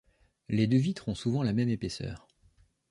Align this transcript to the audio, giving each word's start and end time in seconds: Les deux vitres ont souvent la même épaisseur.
Les 0.49 0.65
deux 0.65 0.79
vitres 0.79 1.09
ont 1.09 1.13
souvent 1.13 1.43
la 1.43 1.53
même 1.53 1.69
épaisseur. 1.69 2.27